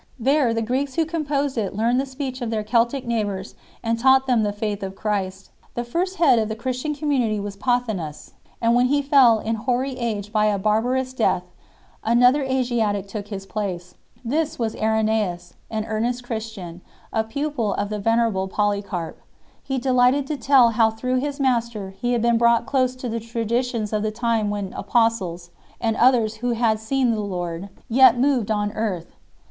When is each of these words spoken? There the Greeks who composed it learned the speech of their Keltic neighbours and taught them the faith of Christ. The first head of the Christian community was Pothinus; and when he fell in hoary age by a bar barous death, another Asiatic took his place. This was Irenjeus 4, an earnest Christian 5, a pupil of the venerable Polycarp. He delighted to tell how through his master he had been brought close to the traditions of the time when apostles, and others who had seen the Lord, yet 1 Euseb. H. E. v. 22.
There 0.17 0.51
the 0.51 0.63
Greeks 0.63 0.95
who 0.95 1.05
composed 1.05 1.59
it 1.59 1.75
learned 1.75 1.99
the 2.01 2.07
speech 2.07 2.41
of 2.41 2.49
their 2.49 2.63
Keltic 2.63 3.05
neighbours 3.05 3.53
and 3.83 3.99
taught 3.99 4.25
them 4.25 4.41
the 4.41 4.51
faith 4.51 4.81
of 4.81 4.95
Christ. 4.95 5.51
The 5.75 5.83
first 5.83 6.15
head 6.15 6.39
of 6.39 6.49
the 6.49 6.55
Christian 6.55 6.95
community 6.95 7.39
was 7.39 7.55
Pothinus; 7.55 8.31
and 8.59 8.73
when 8.73 8.87
he 8.87 9.03
fell 9.03 9.37
in 9.37 9.53
hoary 9.57 9.91
age 9.99 10.31
by 10.33 10.45
a 10.47 10.57
bar 10.57 10.81
barous 10.81 11.15
death, 11.15 11.43
another 12.03 12.41
Asiatic 12.41 13.07
took 13.07 13.27
his 13.27 13.45
place. 13.45 13.93
This 14.25 14.57
was 14.57 14.73
Irenjeus 14.75 15.49
4, 15.69 15.77
an 15.77 15.85
earnest 15.85 16.23
Christian 16.23 16.81
5, 17.13 17.19
a 17.19 17.23
pupil 17.27 17.73
of 17.75 17.89
the 17.89 17.99
venerable 17.99 18.47
Polycarp. 18.47 19.21
He 19.61 19.77
delighted 19.77 20.25
to 20.25 20.35
tell 20.35 20.71
how 20.71 20.89
through 20.89 21.17
his 21.19 21.39
master 21.39 21.91
he 21.91 22.13
had 22.13 22.23
been 22.23 22.39
brought 22.39 22.65
close 22.65 22.95
to 22.95 23.07
the 23.07 23.19
traditions 23.19 23.93
of 23.93 24.01
the 24.01 24.09
time 24.09 24.49
when 24.49 24.73
apostles, 24.73 25.51
and 25.79 25.95
others 25.95 26.37
who 26.37 26.53
had 26.53 26.79
seen 26.79 27.11
the 27.11 27.19
Lord, 27.21 27.69
yet 27.87 28.15
1 28.15 28.23
Euseb. 28.23 28.29
H. 28.39 28.39
E. 28.39 28.39
v. 28.39 28.73
22. 28.73 29.03